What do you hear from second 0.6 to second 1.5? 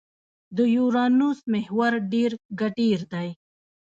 یورانوس